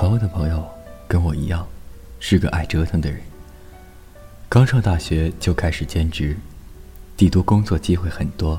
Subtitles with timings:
[0.00, 0.66] 朋友的朋友
[1.06, 1.68] 跟我一样，
[2.20, 3.20] 是个爱折腾的人。
[4.48, 6.34] 刚上大学就开始兼职，
[7.18, 8.58] 帝都工作机会很多，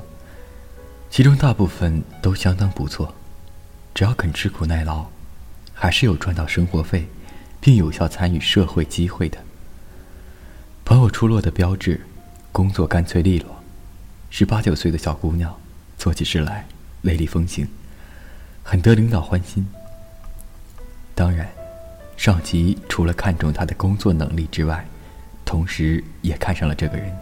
[1.10, 3.16] 其中大部分都相当不错。
[3.96, 5.08] 只要肯吃苦耐劳，
[5.74, 7.08] 还是有赚到生活费，
[7.60, 9.40] 并有效参与社会机会的。
[10.86, 12.02] 朋友出落的标志，
[12.52, 13.64] 工作干脆利落，
[14.30, 15.60] 十八九岁的小姑娘，
[15.98, 16.68] 做起事来
[17.02, 17.68] 雷厉风行，
[18.62, 19.66] 很得领导欢心。
[21.22, 21.48] 当然，
[22.18, 24.84] 上级除了看重他的工作能力之外，
[25.46, 27.16] 同时也看上了这个人。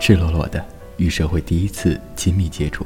[0.00, 0.64] 赤裸裸的
[0.96, 2.84] 与社会第一次亲密接触，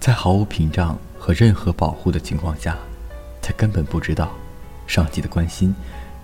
[0.00, 2.76] 在毫无屏障和任何保护的情况下，
[3.40, 4.32] 他根本不知道，
[4.88, 5.72] 上级的关心，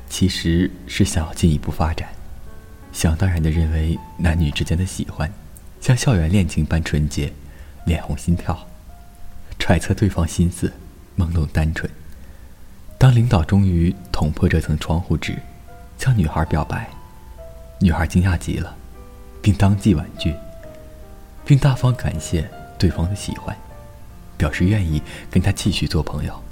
[0.09, 2.09] 其实是想要进一步发展。
[2.91, 5.33] 想当然的认为男女之间的喜欢，
[5.81, 7.33] 像校园恋情般纯洁，
[7.85, 8.67] 脸红心跳，
[9.57, 10.73] 揣测对方心思，
[11.17, 11.89] 懵懂单纯。
[12.99, 15.37] 当领导终于捅破这层窗户纸，
[15.99, 16.89] 向女孩表白，
[17.79, 18.75] 女孩惊讶极了，
[19.43, 20.35] 并当即婉拒，
[21.45, 23.55] 并大方感谢对方的喜欢，
[24.39, 26.43] 表示愿意跟他继续做朋友。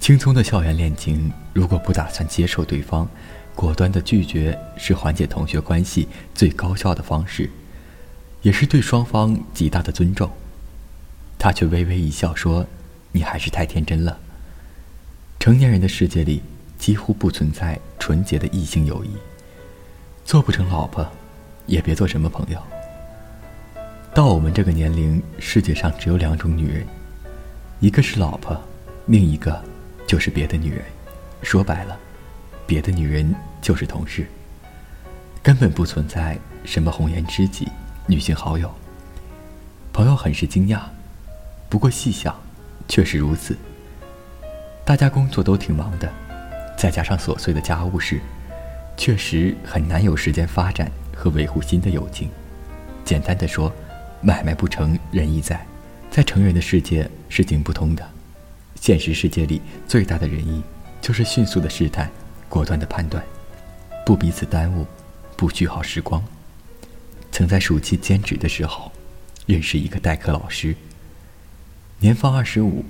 [0.00, 3.06] 轻松的校园恋情，如果不打算接受对方，
[3.54, 7.50] 果断的拒绝是缓解同学关系最高效的方式，
[8.40, 10.30] 也是对双方极大的尊重。
[11.38, 12.66] 他却微微一笑说
[13.12, 14.18] ：“你还是太天真了。”
[15.44, 16.40] 成年人的世界里，
[16.78, 19.10] 几乎不存在纯洁的异性友谊。
[20.24, 21.06] 做不成老婆，
[21.66, 22.58] 也别做什么朋友。
[24.14, 26.86] 到我们这个年龄，世界上只有两种女人，
[27.78, 28.58] 一个是老婆，
[29.04, 29.62] 另一个
[30.06, 30.82] 就是别的女人。
[31.42, 32.00] 说白了，
[32.66, 34.26] 别的女人就是同事。
[35.42, 37.68] 根本不存在什么红颜知己、
[38.06, 38.72] 女性好友。
[39.92, 40.80] 朋友很是惊讶，
[41.68, 42.34] 不过细想，
[42.88, 43.54] 确实如此。
[44.86, 46.12] 大家工作都挺忙的，
[46.76, 48.20] 再加上琐碎的家务事，
[48.98, 52.28] 确实很难有时间发展和维护新的友情。
[53.02, 53.74] 简单的说，
[54.20, 55.64] 买卖不成仁义在，
[56.10, 58.06] 在成人的世界是行不通的。
[58.78, 60.62] 现实世界里最大的仁义，
[61.00, 62.10] 就是迅速的试探，
[62.50, 63.24] 果断的判断，
[64.04, 64.86] 不彼此耽误，
[65.34, 66.22] 不虚耗时光。
[67.32, 68.92] 曾在暑期兼职的时候，
[69.46, 70.76] 认识一个代课老师，
[72.00, 72.84] 年方二十五。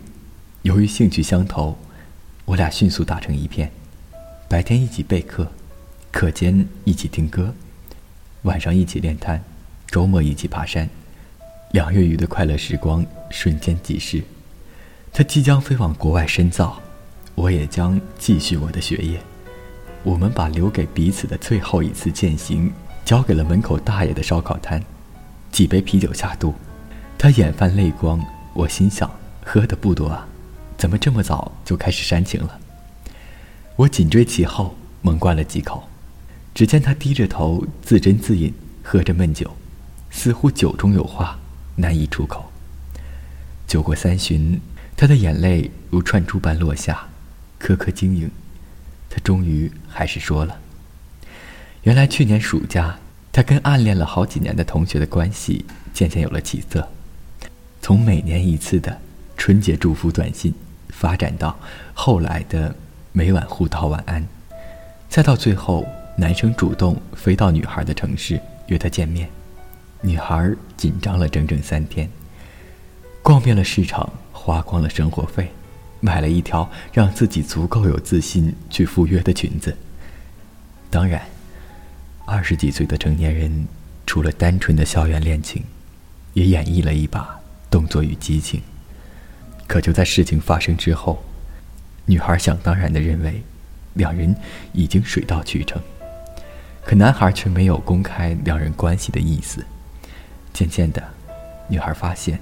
[0.63, 1.77] 由于兴趣相投，
[2.47, 3.71] 我俩迅速打成一片。
[4.49, 5.51] 白天一起备课，
[6.13, 7.55] 课间一起听歌，
[8.43, 9.43] 晚上一起练摊，
[9.87, 10.89] 周末一起爬山。
[11.73, 14.23] 两月余的快乐时光瞬间即逝。
[15.13, 16.81] 他即将飞往国外深造，
[17.35, 19.19] 我也将继续我的学业。
[20.03, 22.71] 我们把留给彼此的最后一次践行，
[23.05, 24.83] 交给了门口大爷的烧烤摊。
[25.51, 26.55] 几杯啤酒下肚，
[27.17, 28.23] 他眼泛泪光。
[28.53, 29.11] 我心想：
[29.45, 30.29] 喝的不多啊。
[30.77, 32.61] 怎么这么早就开始煽情了？
[33.77, 35.89] 我紧追其后，猛灌了几口。
[36.55, 39.51] 只见他低着头，自斟自饮，喝着闷酒，
[40.11, 41.39] 似乎酒中有话
[41.75, 42.53] 难以出口。
[43.67, 44.61] 酒过三巡，
[44.97, 47.09] 他的眼泪如串珠般落下，
[47.59, 48.31] 颗颗晶莹。
[49.11, 50.61] 他终于还是说了
[51.83, 52.99] ：“原来去年暑假，
[53.33, 56.89] 他跟暗恋了好几年的同学的关系渐渐有了起色，
[57.83, 59.01] 从每年一次的
[59.37, 60.55] 春节祝福短信。”
[60.97, 61.59] 发展到
[61.93, 62.75] 后来的
[63.13, 64.27] 每晚互道晚安，
[65.09, 69.29] 再到最后男生主动飞到女孩的城市约她见面，
[70.01, 72.09] 女孩紧张了整整三天，
[73.23, 75.51] 逛遍了市场，花光了生活费，
[76.01, 79.77] 买了一条让自己足够有自信去赴约的裙子。
[80.91, 81.21] 当然，
[82.25, 83.67] 二十几岁的成年人，
[84.07, 85.63] 除了单纯的校园恋情，
[86.35, 88.63] 也演绎了一把动作与激情。
[89.67, 91.23] 可就在事情发生之后，
[92.07, 93.43] 女孩想当然的认为，
[93.95, 94.35] 两人
[94.73, 95.81] 已经水到渠成。
[96.85, 99.65] 可男孩却没有公开两人关系的意思。
[100.53, 101.03] 渐渐的，
[101.67, 102.39] 女孩发现，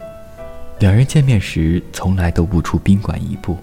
[0.81, 3.57] 两人见面时从来都不出宾馆一步，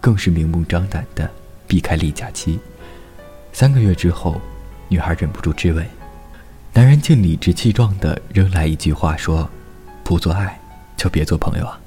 [0.00, 1.30] 更是明目张胆的
[1.66, 2.58] 避开例假期。
[3.52, 4.40] 三个月之后，
[4.88, 5.86] 女孩忍不住质问，
[6.74, 9.48] 男人竟理直气壮的扔来一句话说
[10.04, 10.60] ：“不做爱，
[10.96, 11.80] 就别做朋友啊。”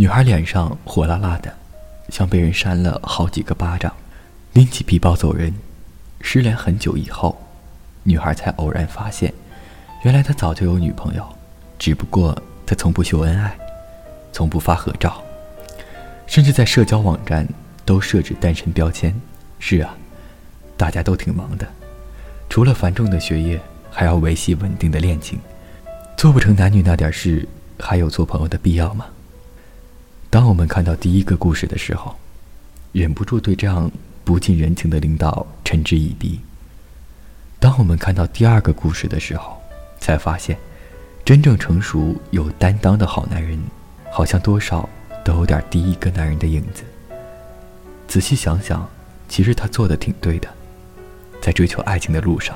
[0.00, 1.52] 女孩脸上火辣辣的，
[2.08, 3.92] 像被人扇了好几个巴掌，
[4.52, 5.52] 拎起皮包走人。
[6.20, 7.36] 失联很久以后，
[8.04, 9.34] 女孩才偶然发现，
[10.04, 11.28] 原来他早就有女朋友，
[11.80, 13.58] 只不过他从不秀恩爱，
[14.32, 15.20] 从不发合照，
[16.28, 17.44] 甚至在社交网站
[17.84, 19.12] 都设置单身标签。
[19.58, 19.96] 是啊，
[20.76, 21.66] 大家都挺忙的，
[22.48, 23.60] 除了繁重的学业，
[23.90, 25.40] 还要维系稳定的恋情，
[26.16, 27.48] 做不成男女那点事，
[27.80, 29.04] 还有做朋友的必要吗？
[30.30, 32.14] 当我们看到第一个故事的时候，
[32.92, 33.90] 忍不住对这样
[34.24, 36.38] 不近人情的领导嗤之以鼻。
[37.58, 39.58] 当我们看到第二个故事的时候，
[39.98, 40.58] 才发现，
[41.24, 43.58] 真正成熟有担当的好男人，
[44.12, 44.86] 好像多少
[45.24, 46.84] 都有点第一个男人的影子。
[48.06, 48.86] 仔细想想，
[49.28, 50.48] 其实他做的挺对的，
[51.40, 52.54] 在追求爱情的路上，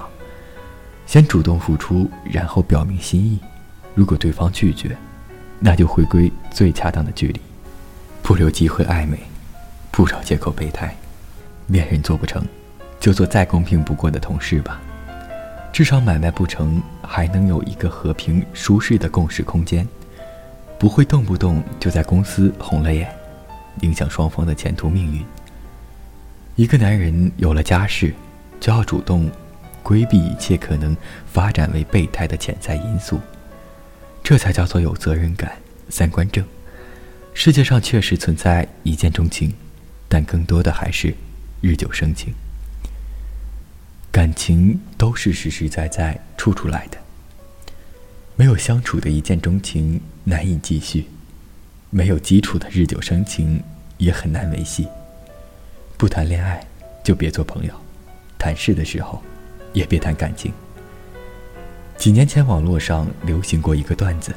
[1.06, 3.38] 先主动付出，然后表明心意。
[3.94, 4.94] 如果对方拒绝，
[5.58, 7.40] 那就回归最恰当的距离，
[8.32, 9.18] 不留机会暧昧，
[9.90, 10.96] 不找借口备胎。
[11.66, 12.42] 恋人做不成，
[12.98, 14.80] 就做再公平不过的同事吧。
[15.70, 19.86] 至少买卖不成，还能有一个和平舒适的共事空间，
[20.78, 23.14] 不会动不动就在公司红了眼，
[23.82, 25.22] 影响双方的前途命运。
[26.56, 28.14] 一个男人有了家室，
[28.58, 29.30] 就要主动
[29.82, 30.96] 规避一切可能
[31.26, 33.20] 发展为备胎的潜在因素，
[34.24, 35.52] 这才叫做有责任感、
[35.90, 36.42] 三观正。
[37.34, 39.52] 世界上确实存在一见钟情，
[40.08, 41.14] 但更多的还是
[41.60, 42.32] 日久生情。
[44.10, 46.98] 感情都是实实在在处出来的，
[48.36, 51.06] 没有相处的一见钟情难以继续，
[51.90, 53.60] 没有基础的日久生情
[53.96, 54.86] 也很难维系。
[55.96, 56.64] 不谈恋爱
[57.02, 57.72] 就别做朋友，
[58.38, 59.20] 谈事的时候
[59.72, 60.52] 也别谈感情。
[61.96, 64.34] 几年前网络上流行过一个段子，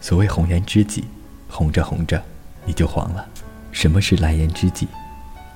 [0.00, 1.04] 所谓红颜知己，
[1.48, 2.22] 红着红着
[2.64, 3.24] 你就黄了；
[3.72, 4.86] 什么是蓝颜知己，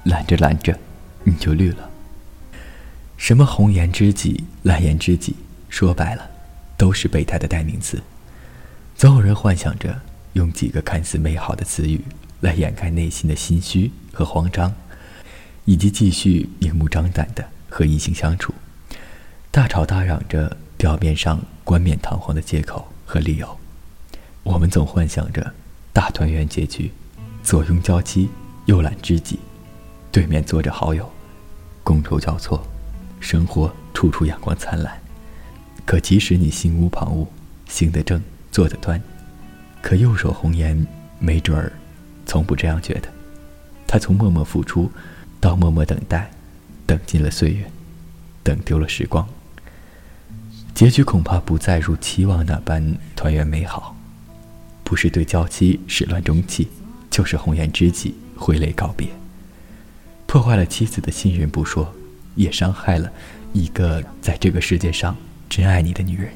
[0.05, 0.77] 蓝着蓝着
[1.25, 1.91] 你就绿了。
[3.17, 5.37] 什么红颜知己、蓝颜知己，
[5.69, 6.29] 说白了，
[6.77, 8.03] 都是备胎的代名词。
[8.97, 10.01] 总有人幻想着
[10.33, 12.01] 用几个看似美好的词语
[12.41, 14.75] 来掩盖内心的心虚和慌张，
[15.65, 18.53] 以及继续明目张胆的和异性相处，
[19.51, 23.59] 大吵大嚷着表面上冠冕堂皇的借口和理由。
[24.43, 25.55] 我们总幻想着
[25.93, 26.91] 大团圆结局，
[27.43, 28.29] 左拥娇妻，
[28.65, 29.39] 右揽知己，
[30.11, 31.11] 对面坐着好友，
[31.85, 32.67] 觥筹交错。
[33.21, 35.01] 生活处处阳光灿烂，
[35.87, 37.27] 可即使你心无旁骛，
[37.69, 39.01] 行得正，坐得端，
[39.81, 40.85] 可右手红颜
[41.21, 41.73] 没准儿
[42.27, 43.09] 从不这样觉得。
[43.87, 44.91] 他从默默付出，
[45.39, 46.31] 到默默等待，
[46.85, 47.71] 等尽了岁月，
[48.43, 49.29] 等丢了时光，
[50.75, 53.95] 结局恐怕不再如期望那般团圆美好。
[54.93, 56.69] 不是对娇妻始乱终弃，
[57.09, 59.09] 就是红颜知己挥泪告别，
[60.27, 61.91] 破坏了妻子的信任不说。
[62.35, 63.11] 也伤害了
[63.55, 65.17] 一个在这个世界上
[65.49, 66.29] 真爱你的女人。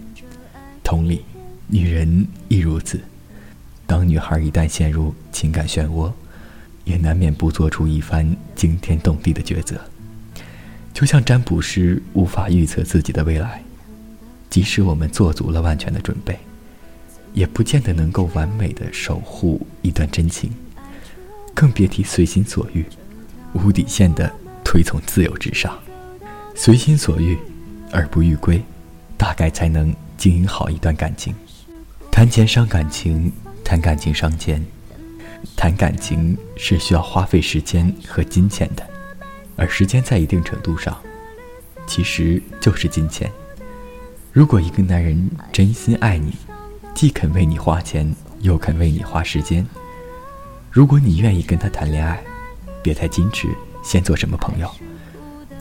[0.82, 1.20] 同理，
[1.66, 2.98] 女人亦如此。
[3.86, 6.10] 当女孩一旦陷入情感漩涡，
[6.84, 9.78] 也难免不做出一番惊天动地的抉择。
[10.94, 13.62] 就像占卜师无法预测自己的未来，
[14.48, 16.38] 即使我们做足了万全的准备，
[17.36, 20.50] 也不见得能够完美的守护一段真情，
[21.54, 22.82] 更别提随心所欲、
[23.52, 24.34] 无底线的
[24.64, 25.78] 推崇自由至上。
[26.54, 27.36] 随心所欲，
[27.92, 28.62] 而不逾规，
[29.18, 31.34] 大概才能经营好一段感情。
[32.10, 33.30] 谈钱伤感情，
[33.62, 34.64] 谈感情伤钱。
[35.54, 38.82] 谈感情是需要花费时间和金钱的，
[39.56, 40.96] 而时间在一定程度上，
[41.86, 43.30] 其实就是金钱。
[44.32, 46.32] 如果一个男人真心爱你，
[46.96, 48.10] 既肯为你花钱，
[48.40, 49.66] 又肯为你花时间，
[50.70, 52.24] 如果你愿意跟他谈恋爱，
[52.82, 53.48] 别太矜持，
[53.82, 54.70] 先做什么朋友。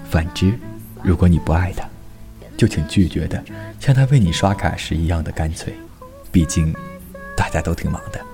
[0.10, 0.58] 反之，
[1.04, 1.86] 如果你不爱他，
[2.56, 3.44] 就请拒绝的
[3.82, 5.76] 像他为你刷卡时一样的干脆。
[6.32, 6.74] 毕竟，
[7.36, 8.26] 大家都挺忙的。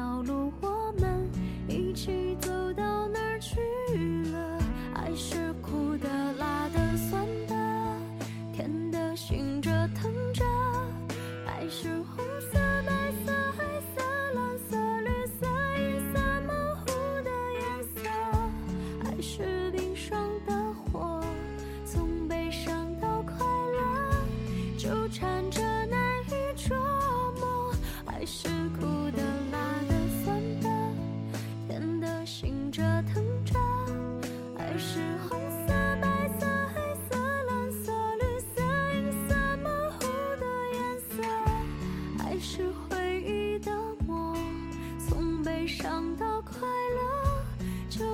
[0.00, 0.39] 道路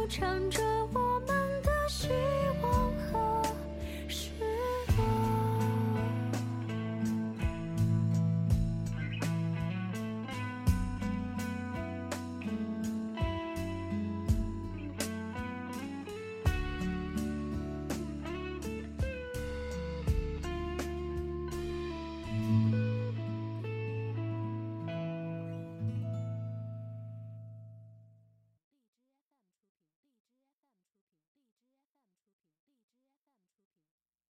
[0.09, 0.76] 唱着。